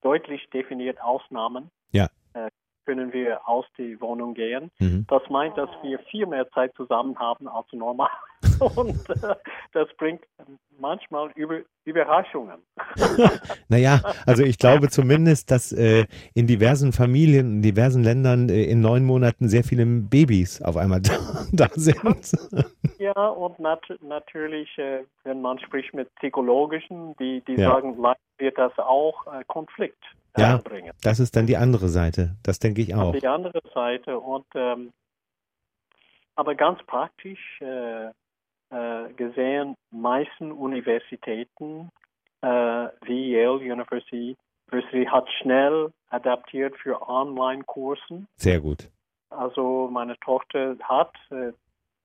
deutlich 0.01 0.49
definiert 0.51 1.01
Ausnahmen 1.01 1.71
Ja. 1.91 2.07
äh, 2.33 2.49
können 2.85 3.11
wir 3.11 3.47
aus 3.47 3.65
die 3.77 3.99
Wohnung 3.99 4.33
gehen. 4.33 4.71
Mhm. 4.79 5.05
Das 5.09 5.21
meint, 5.29 5.57
dass 5.57 5.69
wir 5.81 5.99
viel 5.99 6.25
mehr 6.25 6.49
Zeit 6.51 6.73
zusammen 6.75 7.17
haben 7.19 7.47
als 7.47 7.67
normal. 7.73 8.09
Und 8.75 9.09
äh, 9.09 9.35
das 9.73 9.87
bringt 9.97 10.23
manchmal 10.79 11.31
Über 11.35 11.59
Überraschungen. 11.85 12.59
Naja, 13.69 14.01
also 14.25 14.43
ich 14.43 14.57
glaube 14.57 14.89
zumindest, 14.89 15.51
dass 15.51 15.71
äh, 15.71 16.05
in 16.33 16.47
diversen 16.47 16.93
Familien, 16.93 17.57
in 17.57 17.61
diversen 17.61 18.03
Ländern 18.03 18.49
äh, 18.49 18.63
in 18.63 18.79
neun 18.81 19.03
Monaten 19.05 19.49
sehr 19.49 19.63
viele 19.63 19.85
Babys 19.85 20.61
auf 20.61 20.77
einmal 20.77 21.01
da, 21.01 21.17
da 21.51 21.67
sind. 21.75 22.31
Ja, 22.97 23.27
und 23.27 23.59
nat 23.59 23.81
natürlich, 24.01 24.69
äh, 24.77 25.03
wenn 25.23 25.41
man 25.41 25.59
spricht 25.59 25.93
mit 25.93 26.13
Psychologischen, 26.15 27.15
die, 27.17 27.43
die 27.47 27.55
Ja. 27.55 27.71
sagen, 27.71 27.95
vielleicht 27.95 28.19
wird 28.37 28.57
das 28.57 28.77
auch 28.77 29.27
äh, 29.27 29.43
Konflikt 29.47 30.03
Ja. 30.37 30.57
bringen. 30.57 30.91
Das 31.03 31.19
ist 31.19 31.35
dann 31.35 31.45
die 31.45 31.57
andere 31.57 31.89
Seite. 31.89 32.35
Das 32.43 32.59
denke 32.59 32.81
ich 32.81 32.95
auch. 32.95 33.13
Die 33.13 33.27
andere 33.27 33.61
Seite. 33.73 34.19
Und 34.19 34.45
ähm, 34.55 34.93
aber 36.35 36.55
ganz 36.55 36.79
praktisch 36.83 37.59
äh, 37.61 38.11
äh, 38.69 39.13
gesehen, 39.13 39.75
meisten 39.91 40.51
Universitäten 40.51 41.89
äh, 42.41 42.87
wie 43.01 43.31
Yale 43.31 43.59
University, 43.73 44.35
University 44.71 45.05
hat 45.05 45.29
schnell 45.41 45.91
adaptiert 46.09 46.75
für 46.77 47.07
Online-Kursen. 47.07 48.27
Sehr 48.35 48.59
gut. 48.59 48.89
Also 49.29 49.89
meine 49.91 50.17
Tochter 50.19 50.75
hat 50.83 51.13
äh, 51.31 51.53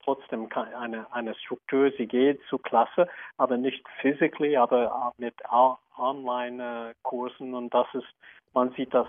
trotzdem 0.04 0.48
eine, 0.52 1.12
eine 1.12 1.34
Struktur, 1.36 1.92
sie 1.96 2.06
geht 2.06 2.40
zur 2.48 2.60
Klasse, 2.62 3.08
aber 3.36 3.56
nicht 3.56 3.84
physically, 4.00 4.56
aber 4.56 5.12
mit 5.18 5.34
A- 5.46 5.78
Online-Kursen 5.96 7.54
und 7.54 7.72
das 7.72 7.86
ist, 7.94 8.08
man 8.54 8.72
sieht 8.72 8.92
das 8.94 9.06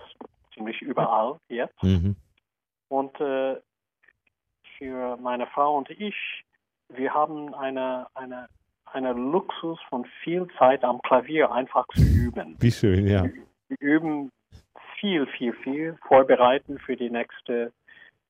ziemlich 0.53 0.81
überall 0.81 1.37
jetzt. 1.49 1.81
Mhm. 1.81 2.15
Und 2.89 3.19
äh, 3.19 3.59
für 4.77 5.17
meine 5.17 5.47
Frau 5.47 5.77
und 5.77 5.89
ich, 5.89 6.43
wir 6.89 7.13
haben 7.13 7.53
eine, 7.55 8.07
eine, 8.13 8.47
eine 8.85 9.13
Luxus 9.13 9.79
von 9.89 10.05
viel 10.23 10.47
Zeit 10.57 10.83
am 10.83 11.01
Klavier 11.01 11.51
einfach 11.51 11.85
zu 11.93 12.01
üben. 12.03 12.55
Wie 12.59 12.71
schön, 12.71 13.07
ja. 13.07 13.23
Wir 13.69 13.77
üben 13.79 14.31
viel, 14.99 15.25
viel, 15.27 15.53
viel, 15.53 15.97
vorbereiten 16.07 16.77
für 16.79 16.95
die 16.95 17.09
nächste, 17.09 17.71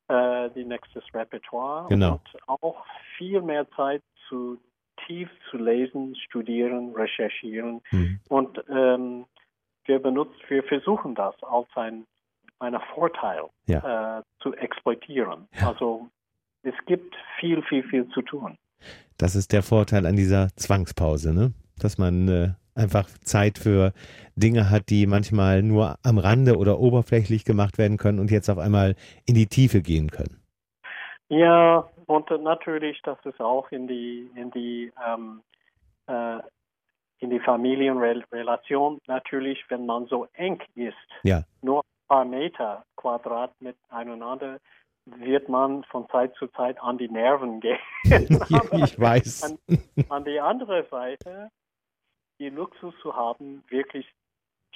äh, 0.08 0.50
die 0.52 0.66
nächstes 0.66 1.04
Repertoire 1.14 1.88
Genau. 1.90 2.14
und 2.14 2.50
auch 2.50 2.86
viel 3.18 3.42
mehr 3.42 3.70
Zeit 3.72 4.02
zu 4.30 4.58
tief 5.06 5.30
zu 5.50 5.58
lesen, 5.58 6.16
studieren, 6.16 6.94
recherchieren 6.96 7.82
Mhm. 7.92 8.20
und 8.30 8.64
ähm, 8.70 9.26
wir 9.86 10.00
benutzen, 10.00 10.40
wir 10.48 10.64
versuchen 10.64 11.14
das 11.16 11.36
als 11.44 11.68
ein 11.76 12.06
einen 12.60 12.80
Vorteil 12.96 13.44
Ja. 13.68 14.20
äh, 14.20 14.24
zu 14.42 14.54
exploitieren. 14.54 15.50
Ja. 15.60 15.70
Also 15.70 16.08
es 16.64 16.74
gibt 16.86 17.16
viel, 17.40 17.62
viel, 17.64 17.84
viel 17.84 18.08
zu 18.10 18.22
tun. 18.22 18.58
Das 19.18 19.36
ist 19.36 19.54
der 19.54 19.64
Vorteil 19.64 20.06
an 20.06 20.16
dieser 20.16 20.50
Zwangspause, 20.56 21.34
ne? 21.34 21.54
Dass 21.80 21.98
man 21.98 22.28
äh, 22.28 22.50
einfach 22.76 23.08
Zeit 23.24 23.58
für 23.58 23.94
Dinge 24.36 24.70
hat, 24.70 24.90
die 24.90 25.06
manchmal 25.06 25.62
nur 25.62 25.98
am 26.04 26.18
Rande 26.18 26.58
oder 26.58 26.80
oberflächlich 26.80 27.46
gemacht 27.46 27.78
werden 27.78 27.98
können 27.98 28.20
und 28.20 28.32
jetzt 28.32 28.50
auf 28.50 28.58
einmal 28.58 28.96
in 29.26 29.36
die 29.36 29.48
Tiefe 29.48 29.82
gehen 29.82 30.10
können. 30.10 30.42
Ja, 31.30 31.90
und 32.08 32.30
natürlich, 32.44 33.02
dass 33.04 33.18
es 33.26 33.40
auch 33.40 33.72
in 33.72 33.88
die 33.88 34.30
in 34.36 34.52
die 34.52 34.92
ähm, 35.06 35.42
äh, 36.08 36.40
in 37.20 37.30
die 37.30 37.40
Familienrelation 37.40 39.00
natürlich, 39.08 39.64
wenn 39.70 39.86
man 39.86 40.08
so 40.08 40.28
eng 40.34 40.62
ist, 40.76 40.96
Ja. 41.24 41.44
nur 41.62 41.80
ein 41.80 42.08
paar 42.08 42.26
Meter 42.26 42.86
Quadrat 42.98 43.54
miteinander, 43.62 44.60
wird 45.06 45.50
man 45.50 45.84
von 45.86 46.08
Zeit 46.10 46.34
zu 46.36 46.48
Zeit 46.48 46.82
an 46.82 46.98
die 46.98 47.10
Nerven 47.10 47.60
gehen. 47.60 47.80
Ich 48.84 49.00
weiß. 49.00 49.44
an, 49.44 49.80
an 50.10 50.26
die 50.26 50.40
andere 50.40 50.86
Seite, 50.90 51.50
die 52.40 52.50
Luxus 52.50 52.94
zu 53.02 53.16
haben, 53.16 53.64
wirklich 53.70 54.06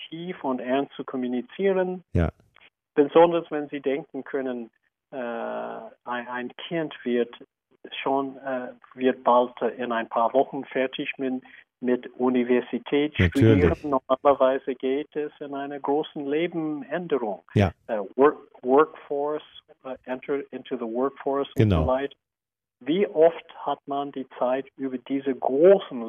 tief 0.10 0.44
und 0.44 0.60
ernst 0.60 0.94
zu 0.94 1.04
kommunizieren. 1.04 2.04
Ja. 2.14 2.30
Besonders 2.96 3.50
wenn 3.52 3.68
Sie 3.70 3.82
denken 3.82 4.24
können, 4.24 4.70
äh, 5.12 5.18
ein, 5.18 6.28
ein 6.28 6.52
Kind 6.68 6.94
wird 7.04 7.34
schon 8.04 8.38
äh, 8.38 8.74
wird 8.96 9.24
bald 9.24 9.54
in 9.78 9.92
ein 9.92 10.10
paar 10.10 10.34
Wochen 10.34 10.66
fertig 10.66 11.12
mit, 11.18 11.44
mit 11.80 12.08
Universität 12.18 13.18
Natürlich. 13.20 13.64
studieren. 13.64 14.00
Normalerweise 14.10 14.74
geht 14.76 15.16
es 15.16 15.32
in 15.40 15.54
einer 15.54 15.80
großen 15.80 16.26
Lebenänderung. 16.26 17.44
Ja. 17.54 17.72
Äh, 17.88 18.00
work, 18.16 18.38
workforce, 18.64 19.44
äh, 19.84 19.96
enter 20.06 20.42
into 20.52 20.76
the 20.76 20.86
workforce 20.86 21.48
Genau. 21.56 21.80
und 21.80 21.86
so 21.86 21.88
weiter. 21.88 22.16
Wie 22.80 23.08
oft 23.08 23.46
hat 23.66 23.80
man 23.88 24.12
die 24.12 24.28
Zeit, 24.38 24.68
über 24.78 24.98
diese 24.98 25.34
großen 25.34 26.08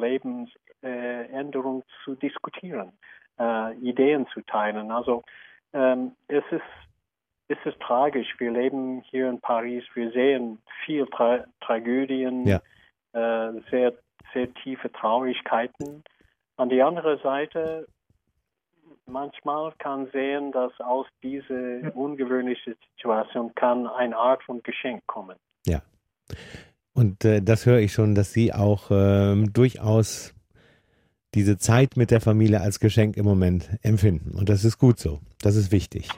Lebensänderungen 0.83 1.83
zu 2.03 2.15
diskutieren, 2.15 2.91
äh, 3.39 3.75
Ideen 3.77 4.27
zu 4.33 4.41
teilen? 4.41 4.91
Also 4.91 5.23
ähm, 5.73 6.11
es 6.27 6.43
ist 6.51 6.61
es 7.51 7.57
ist 7.65 7.79
tragisch. 7.79 8.35
Wir 8.37 8.51
leben 8.51 9.01
hier 9.09 9.27
in 9.27 9.39
Paris, 9.41 9.83
wir 9.95 10.11
sehen 10.11 10.59
viel 10.85 11.07
Tra 11.07 11.43
Tragödien, 11.61 12.45
Ja. 12.45 12.61
äh, 13.13 13.59
sehr, 13.71 13.93
sehr 14.33 14.53
tiefe 14.55 14.91
Traurigkeiten. 14.91 16.03
An 16.57 16.69
die 16.69 16.81
andere 16.81 17.19
Seite, 17.19 17.87
manchmal 19.05 19.73
kann 19.79 20.09
sehen, 20.11 20.51
dass 20.51 20.77
aus 20.79 21.07
dieser 21.23 21.95
ungewöhnlichen 21.95 22.75
Situation 22.95 23.53
kann 23.55 23.87
eine 23.87 24.17
Art 24.17 24.43
von 24.43 24.61
Geschenk 24.63 25.05
kommen. 25.07 25.37
Und 26.93 27.23
äh, 27.23 27.41
das 27.41 27.65
höre 27.65 27.79
ich 27.79 27.93
schon, 27.93 28.13
dass 28.13 28.33
Sie 28.33 28.53
auch 28.53 28.91
ähm, 28.91 29.53
durchaus 29.53 30.33
diese 31.35 31.57
Zeit 31.57 31.95
mit 31.95 32.11
der 32.11 32.21
Familie 32.21 32.61
als 32.61 32.79
Geschenk 32.79 33.15
im 33.15 33.25
Moment 33.25 33.69
empfinden. 33.83 34.35
Und 34.35 34.49
das 34.49 34.65
ist 34.65 34.77
gut 34.77 34.99
so. 34.99 35.19
Das 35.41 35.55
ist 35.55 35.71
wichtig. 35.71 36.09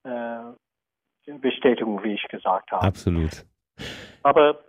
äh, 0.04 1.32
Bestätigung, 1.38 2.02
wie 2.04 2.14
ich 2.14 2.28
gesagt 2.28 2.70
habe. 2.70 2.86
Absolut. 2.86 3.44
Aber 4.22 4.60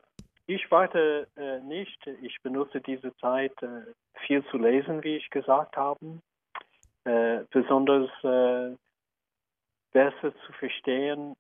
ich 0.47 0.69
warte 0.71 1.27
äh, 1.35 1.59
nicht. 1.61 1.99
Ich 2.21 2.41
benutze 2.41 2.79
diese 2.79 3.15
Zeit 3.17 3.53
äh, 3.61 3.81
viel 4.25 4.45
zu 4.45 4.57
lesen, 4.57 5.03
wie 5.03 5.17
ich 5.17 5.29
gesagt 5.29 5.75
habe. 5.75 6.21
Äh, 7.03 7.43
besonders 7.51 8.09
besser 9.95 10.31
zu 10.45 10.51
verstehen 10.59 11.35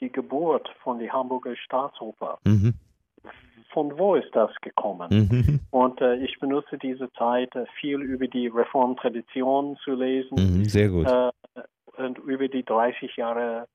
die 0.00 0.10
Geburt 0.10 0.68
von 0.82 0.98
der 0.98 1.12
Hamburger 1.12 1.54
Staatsoper. 1.56 2.38
Mhm. 2.44 2.74
Von 3.72 3.98
wo 3.98 4.14
ist 4.14 4.34
das 4.34 4.50
gekommen? 4.62 5.08
Mhm. 5.10 5.60
Und 5.70 6.00
äh, 6.00 6.14
ich 6.16 6.40
benutze 6.40 6.78
diese 6.78 7.12
Zeit, 7.12 7.54
äh, 7.54 7.66
viel 7.78 8.00
über 8.00 8.26
die 8.26 8.46
Reformtradition 8.46 9.76
zu 9.84 9.92
lesen. 9.92 10.36
Mhm, 10.36 10.64
sehr 10.64 10.88
gut. 10.88 11.06
und 11.98 12.16
über 12.18 12.48
die 12.48 12.64
30 12.64 13.14
Jahre 13.16 13.66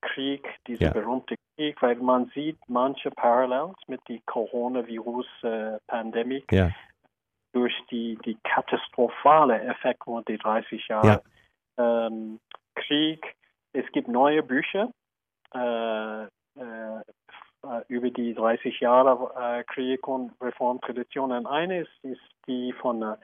Krieg, 0.00 0.48
dieser 0.66 0.86
ja. 0.86 0.92
berühmte 0.92 1.36
Krieg, 1.56 1.80
weil 1.80 1.94
man 1.96 2.32
sieht 2.34 2.58
manche 2.66 3.12
Parallels 3.12 3.76
mit 3.86 4.00
der 4.08 4.18
Coronavirus-Pandemie. 4.26 6.42
ja 6.50 6.72
durch 7.52 7.74
die, 7.90 8.18
die 8.24 8.36
katastrophale 8.44 9.60
Effekte 9.62 10.22
den 10.28 10.38
30 10.38 10.88
Jahren 10.88 11.20
ja. 11.78 12.06
ähm, 12.06 12.40
Krieg. 12.74 13.36
Es 13.78 13.90
gibt 13.92 14.08
neue 14.08 14.42
Bücher 14.42 14.90
äh, 15.54 16.24
äh, 16.24 17.82
über 17.86 18.10
die 18.10 18.34
30 18.34 18.80
Jahre 18.80 19.32
äh, 19.38 19.64
Krieg 19.64 20.06
und 20.08 20.32
Reformtradition. 20.40 21.30
Und 21.30 21.46
eine 21.46 21.86
ist, 22.02 22.20
die 22.48 22.72
von, 22.80 23.02
äh, 23.02 23.16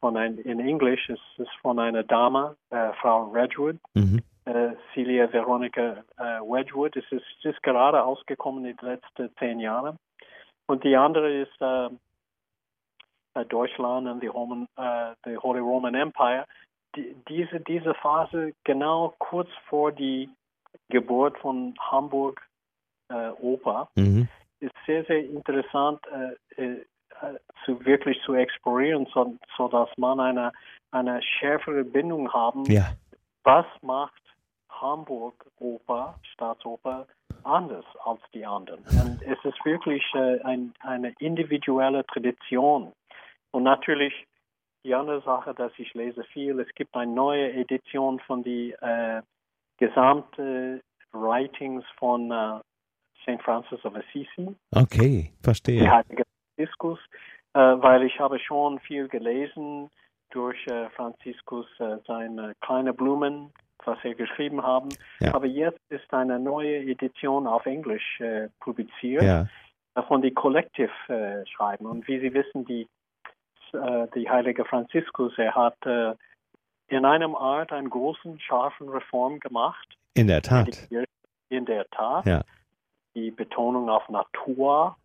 von 0.00 0.16
ein, 0.16 0.38
in 0.38 0.60
Englisch, 0.60 1.10
ist, 1.10 1.20
ist 1.36 1.52
von 1.60 1.78
einer 1.78 2.02
Dame, 2.04 2.56
äh, 2.70 2.92
Frau 3.00 3.30
Redwood. 3.30 3.76
Mhm. 3.92 4.22
Äh, 4.46 4.70
Celia 4.92 5.30
Veronica 5.32 6.02
Wedgwood. 6.16 6.96
Es 6.96 7.04
ist, 7.12 7.44
ist 7.44 7.62
gerade 7.62 8.02
ausgekommen 8.02 8.64
in 8.64 8.76
den 8.76 8.88
letzten 8.88 9.30
zehn 9.36 9.60
Jahren. 9.60 9.98
Und 10.66 10.84
die 10.84 10.96
andere 10.96 11.42
ist 11.42 11.60
äh, 11.60 11.90
Deutschland 13.44 14.08
und 14.08 14.22
die, 14.22 14.28
Roman, 14.28 14.66
äh, 14.76 15.14
die 15.26 15.36
Holy 15.36 15.60
Roman 15.60 15.94
Empire, 15.94 16.46
die, 16.96 17.16
diese, 17.28 17.60
diese 17.60 17.94
Phase 17.94 18.52
genau 18.64 19.14
kurz 19.18 19.48
vor 19.68 19.92
die 19.92 20.28
Geburt 20.88 21.38
von 21.38 21.74
Hamburg 21.78 22.40
äh, 23.08 23.30
Oper 23.40 23.88
mhm. 23.96 24.28
ist 24.60 24.74
sehr, 24.86 25.04
sehr 25.04 25.24
interessant 25.24 26.00
äh, 26.56 26.62
äh, 26.62 26.84
zu 27.64 27.84
wirklich 27.84 28.20
zu 28.24 28.34
explorieren, 28.34 29.06
so, 29.12 29.36
so 29.56 29.68
dass 29.68 29.88
man 29.96 30.18
eine, 30.20 30.52
eine 30.90 31.22
schärfere 31.22 31.84
Bindung 31.84 32.32
haben. 32.32 32.64
Ja. 32.64 32.92
Was 33.44 33.66
macht 33.82 34.20
Hamburg 34.68 35.46
Oper, 35.58 36.18
Staatsoper 36.32 37.06
anders 37.44 37.84
als 38.04 38.20
die 38.34 38.44
anderen? 38.44 38.80
Und 38.84 39.22
es 39.22 39.38
ist 39.44 39.64
wirklich 39.64 40.02
äh, 40.14 40.40
ein, 40.42 40.74
eine 40.80 41.14
individuelle 41.18 42.04
Tradition 42.06 42.92
und 43.52 43.62
natürlich 43.62 44.26
die 44.84 44.94
andere 44.94 45.22
Sache, 45.22 45.54
dass 45.54 45.72
ich 45.78 45.94
lese 45.94 46.24
viel, 46.24 46.58
es 46.60 46.72
gibt 46.74 46.94
eine 46.94 47.12
neue 47.12 47.52
Edition 47.52 48.18
von 48.20 48.42
die 48.42 48.72
äh, 48.80 49.22
gesamte 49.78 50.80
Writings 51.12 51.84
von 51.98 52.30
äh, 52.30 52.60
St. 53.22 53.42
Francis 53.42 53.84
of 53.84 53.94
Assisi. 53.94 54.54
Okay, 54.74 55.32
verstehe. 55.42 55.88
Franziskus, 56.56 56.98
äh, 57.54 57.58
weil 57.58 58.02
ich 58.04 58.18
habe 58.18 58.38
schon 58.38 58.80
viel 58.80 59.08
gelesen 59.08 59.90
durch 60.30 60.66
äh, 60.66 60.88
Franziskus 60.90 61.66
äh, 61.78 61.98
seine 62.06 62.54
kleine 62.60 62.92
Blumen, 62.92 63.52
was 63.84 63.98
er 64.02 64.14
geschrieben 64.14 64.62
haben. 64.62 64.88
Ja. 65.20 65.34
Aber 65.34 65.46
jetzt 65.46 65.80
ist 65.90 66.12
eine 66.12 66.38
neue 66.38 66.78
Edition 66.78 67.46
auf 67.46 67.66
Englisch 67.66 68.20
äh, 68.20 68.48
publiziert. 68.60 69.22
Ja. 69.22 69.46
Von 70.08 70.22
die 70.22 70.32
Collective 70.32 70.90
äh, 71.08 71.46
schreiben. 71.46 71.84
Und 71.84 72.08
wie 72.08 72.18
Sie 72.18 72.32
wissen, 72.32 72.64
die 72.64 72.88
äh, 73.74 74.06
die 74.14 74.28
heilige 74.28 74.64
Franziskus, 74.64 75.32
er 75.38 75.54
hat 75.54 75.76
äh, 75.86 76.14
in 76.88 77.04
einem 77.04 77.34
Art 77.34 77.72
einen 77.72 77.90
großen, 77.90 78.38
scharfen 78.40 78.88
Reform 78.88 79.40
gemacht. 79.40 79.96
In 80.14 80.26
der 80.26 80.42
Tat. 80.42 80.88
In 81.48 81.64
der 81.64 81.88
Tat. 81.90 82.26
Ja. 82.26 82.42
Die 83.14 83.30
Betonung 83.30 83.88
auf 83.88 84.08
Natur, 84.08 84.96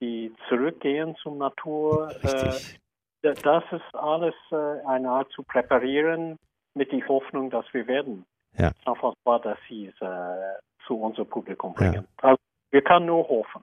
die 0.00 0.34
Zurückgehen 0.48 1.16
zum 1.22 1.38
Natur. 1.38 2.10
Äh, 2.22 3.32
das 3.42 3.64
ist 3.70 3.94
alles 3.94 4.34
äh, 4.50 4.86
eine 4.86 5.10
Art 5.10 5.30
zu 5.32 5.42
präparieren 5.42 6.36
mit 6.74 6.92
der 6.92 7.06
Hoffnung, 7.08 7.50
dass 7.50 7.66
wir 7.72 7.86
werden. 7.86 8.24
Ja. 8.56 8.72
Saint-François 8.84 9.42
d'Assise 9.42 10.00
äh, 10.00 10.58
zu 10.86 10.96
unserem 10.96 11.28
Publikum 11.28 11.74
bringen. 11.74 11.94
Ja. 11.94 12.28
Also, 12.28 12.38
wir 12.70 12.82
können 12.82 13.06
nur 13.06 13.28
hoffen. 13.28 13.62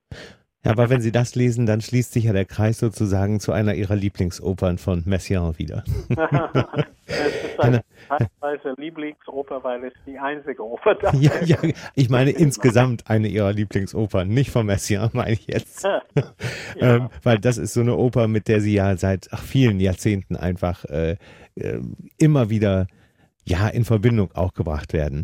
Ja, 0.65 0.71
aber 0.71 0.89
wenn 0.89 1.01
Sie 1.01 1.11
das 1.11 1.35
lesen, 1.35 1.65
dann 1.65 1.81
schließt 1.81 2.11
sich 2.11 2.25
ja 2.25 2.33
der 2.33 2.45
Kreis 2.45 2.79
sozusagen 2.79 3.39
zu 3.39 3.51
einer 3.51 3.75
Ihrer 3.75 3.95
Lieblingsopern 3.95 4.77
von 4.77 5.03
Messiaen 5.05 5.57
wieder. 5.57 5.83
es 6.09 6.17
ist 7.51 7.59
eine 7.59 7.83
teilweise 8.07 8.73
Lieblingsoper, 8.77 9.63
weil 9.63 9.85
es 9.85 9.93
die 10.05 10.17
einzige 10.17 10.63
Oper 10.63 10.95
da 10.95 11.13
ja, 11.13 11.31
ja, 11.43 11.57
ich 11.93 12.09
meine 12.09 12.31
insgesamt 12.31 13.09
eine 13.09 13.27
Ihrer 13.27 13.53
Lieblingsopern, 13.53 14.27
nicht 14.27 14.51
von 14.51 14.65
Messiaen, 14.65 15.11
meine 15.13 15.33
ich 15.33 15.47
jetzt. 15.47 15.83
ja. 15.83 16.01
ähm, 16.79 17.09
weil 17.23 17.37
das 17.37 17.57
ist 17.57 17.73
so 17.73 17.81
eine 17.81 17.95
Oper, 17.95 18.27
mit 18.27 18.47
der 18.47 18.59
Sie 18.59 18.73
ja 18.73 18.97
seit 18.97 19.29
ach, 19.31 19.43
vielen 19.43 19.79
Jahrzehnten 19.79 20.35
einfach 20.35 20.85
äh, 20.85 21.17
äh, 21.55 21.79
immer 22.17 22.49
wieder 22.49 22.87
ja 23.45 23.67
in 23.67 23.85
Verbindung 23.85 24.31
auch 24.33 24.53
gebracht 24.53 24.91
werden. 24.91 25.23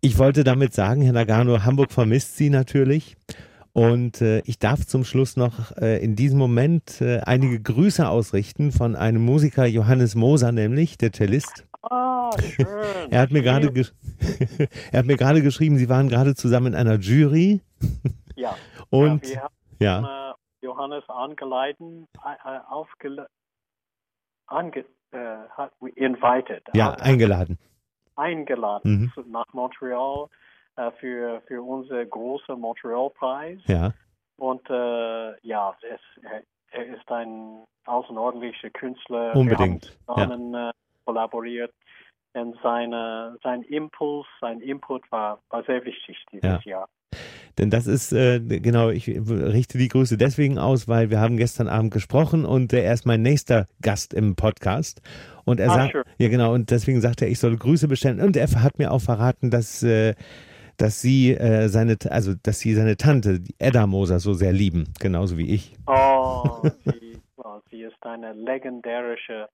Ich 0.00 0.18
wollte 0.18 0.44
damit 0.44 0.74
sagen, 0.74 1.02
Herr 1.02 1.12
Nagano, 1.12 1.64
Hamburg 1.64 1.92
vermisst 1.92 2.36
Sie 2.36 2.50
natürlich. 2.50 3.16
Und 3.72 4.20
äh, 4.20 4.40
ich 4.46 4.58
darf 4.58 4.86
zum 4.86 5.04
Schluss 5.04 5.36
noch 5.36 5.76
äh, 5.76 6.02
in 6.02 6.16
diesem 6.16 6.38
Moment 6.38 7.00
äh, 7.00 7.20
einige 7.20 7.60
Grüße 7.60 8.08
ausrichten 8.08 8.72
von 8.72 8.96
einem 8.96 9.24
Musiker, 9.24 9.64
Johannes 9.64 10.14
Moser 10.14 10.50
nämlich, 10.50 10.98
der 10.98 11.12
Cellist. 11.12 11.66
Ah, 11.82 12.30
schön. 12.40 12.66
er 13.10 13.20
hat 13.20 13.30
mir 13.30 13.42
gerade 13.42 13.68
er 14.92 14.98
hat 14.98 15.06
mir 15.06 15.16
gerade 15.16 15.42
geschrieben, 15.42 15.76
Sie 15.76 15.88
waren 15.88 16.08
gerade 16.08 16.34
zusammen 16.34 16.68
in 16.68 16.74
einer 16.74 16.98
Jury. 16.98 17.60
ja. 18.36 18.56
Und 18.90 19.24
ja, 19.28 19.34
wir 19.34 19.42
haben, 19.42 20.04
ja. 20.04 20.30
Äh, 20.30 20.34
Johannes 20.62 21.08
angeleiten, 21.08 22.08
äh, 22.24 22.58
aufgele 22.68 23.28
ange 24.48 24.84
äh, 25.12 25.36
invited. 25.94 26.62
Ja, 26.74 26.94
eingeladen. 26.94 27.58
Eingeladen 28.16 29.12
mhm. 29.14 29.30
nach 29.30 29.46
Montreal 29.52 30.26
äh, 30.26 30.39
für, 30.98 31.42
für 31.46 31.62
unsere 31.62 32.06
große 32.06 32.56
Montreal-Preis. 32.56 33.58
Ja. 33.66 33.92
Und 34.36 34.68
äh, 34.70 35.46
ja, 35.46 35.76
es, 35.82 36.00
er 36.70 36.86
ist 36.86 37.10
ein 37.10 37.64
außerordentlicher 37.84 38.70
Künstler. 38.70 39.34
Unbedingt. 39.36 39.96
Wir 40.06 40.16
haben 40.16 40.28
zusammen 40.28 40.54
ja. 40.54 40.70
äh, 40.70 40.72
kollaboriert. 41.04 41.72
Und 42.32 42.56
seine, 42.62 43.36
sein 43.42 43.62
Impuls, 43.62 44.26
sein 44.40 44.60
Input 44.60 45.02
war, 45.10 45.40
war 45.50 45.64
sehr 45.64 45.84
wichtig 45.84 46.16
dieses 46.32 46.64
ja. 46.64 46.70
Jahr. 46.70 46.88
Denn 47.58 47.70
das 47.70 47.86
ist, 47.86 48.12
äh, 48.12 48.38
genau, 48.40 48.90
ich 48.90 49.08
richte 49.08 49.76
die 49.76 49.88
Grüße 49.88 50.16
deswegen 50.16 50.58
aus, 50.58 50.86
weil 50.86 51.10
wir 51.10 51.20
haben 51.20 51.36
gestern 51.36 51.68
Abend 51.68 51.92
gesprochen 51.92 52.46
und 52.46 52.72
äh, 52.72 52.84
er 52.84 52.94
ist 52.94 53.04
mein 53.04 53.22
nächster 53.22 53.66
Gast 53.82 54.14
im 54.14 54.36
Podcast. 54.36 55.02
Und 55.44 55.58
er 55.58 55.70
ah, 55.70 55.74
sagt, 55.74 55.92
sure. 55.92 56.04
ja 56.18 56.28
genau, 56.28 56.54
und 56.54 56.70
deswegen 56.70 57.00
sagt 57.00 57.20
er, 57.20 57.28
ich 57.28 57.40
soll 57.40 57.56
Grüße 57.56 57.88
bestellen. 57.88 58.20
Und 58.20 58.36
er 58.36 58.48
hat 58.62 58.78
mir 58.78 58.92
auch 58.92 59.00
verraten, 59.00 59.50
dass, 59.50 59.82
äh, 59.82 60.14
dass 60.80 61.00
sie 61.00 61.34
äh, 61.34 61.68
seine, 61.68 61.96
also 62.08 62.32
dass 62.42 62.60
sie 62.60 62.74
seine 62.74 62.96
Tante, 62.96 63.40
Edda 63.58 63.86
Moser, 63.86 64.18
so 64.18 64.32
sehr 64.32 64.52
lieben, 64.52 64.92
genauso 64.98 65.36
wie 65.36 65.54
ich. 65.54 65.76
Oh, 65.86 66.62
sie, 66.84 67.18
oh, 67.36 67.60
sie 67.70 67.82
ist 67.82 68.02
eine 68.02 68.32
legendärische 68.32 69.48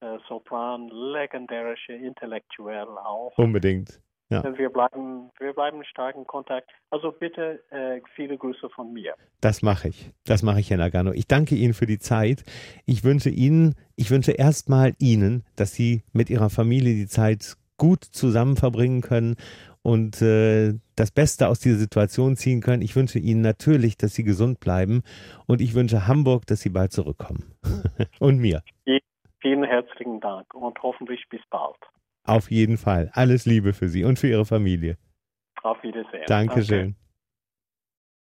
äh, 0.00 0.16
Sopran, 0.26 0.88
legendärische 0.88 1.92
Intellektuell 1.92 2.88
auch. 2.88 3.36
Unbedingt. 3.36 4.00
Ja. 4.30 4.42
Wir 4.56 4.70
bleiben, 4.70 5.30
wir 5.38 5.52
bleiben 5.52 5.82
in 6.16 6.26
Kontakt. 6.26 6.70
Also 6.90 7.12
bitte 7.12 7.62
äh, 7.70 8.00
viele 8.16 8.38
Grüße 8.38 8.70
von 8.70 8.90
mir. 8.90 9.14
Das 9.42 9.60
mache 9.60 9.88
ich. 9.88 10.10
Das 10.24 10.42
mache 10.42 10.60
ich, 10.60 10.70
Herr 10.70 10.78
Nagano. 10.78 11.12
Ich 11.12 11.28
danke 11.28 11.54
Ihnen 11.54 11.74
für 11.74 11.86
die 11.86 11.98
Zeit. 11.98 12.42
Ich 12.86 13.04
wünsche 13.04 13.28
Ihnen, 13.28 13.74
ich 13.96 14.10
wünsche 14.10 14.32
erstmal 14.32 14.94
Ihnen, 14.98 15.44
dass 15.56 15.74
Sie 15.74 16.02
mit 16.14 16.30
Ihrer 16.30 16.48
Familie 16.48 16.94
die 16.94 17.06
Zeit 17.06 17.58
gut 17.76 18.04
zusammen 18.04 18.56
verbringen 18.56 19.00
können 19.00 19.36
und 19.82 20.22
äh, 20.22 20.74
das 20.96 21.10
Beste 21.10 21.48
aus 21.48 21.60
dieser 21.60 21.76
Situation 21.76 22.36
ziehen 22.36 22.60
können. 22.60 22.82
Ich 22.82 22.96
wünsche 22.96 23.18
Ihnen 23.18 23.42
natürlich, 23.42 23.96
dass 23.96 24.14
Sie 24.14 24.24
gesund 24.24 24.60
bleiben 24.60 25.02
und 25.46 25.60
ich 25.60 25.74
wünsche 25.74 26.06
Hamburg, 26.06 26.46
dass 26.46 26.60
Sie 26.60 26.70
bald 26.70 26.92
zurückkommen. 26.92 27.54
und 28.20 28.38
mir. 28.38 28.62
Vielen 29.40 29.64
herzlichen 29.64 30.20
Dank 30.20 30.54
und 30.54 30.82
hoffentlich 30.82 31.28
bis 31.28 31.42
bald. 31.50 31.76
Auf 32.24 32.50
jeden 32.50 32.78
Fall. 32.78 33.10
Alles 33.12 33.44
Liebe 33.44 33.74
für 33.74 33.88
Sie 33.88 34.04
und 34.04 34.18
für 34.18 34.28
Ihre 34.28 34.46
Familie. 34.46 34.96
Auf 35.62 35.82
Wiedersehen. 35.82 36.24
Dankeschön. 36.26 36.78
Danke. 36.78 37.03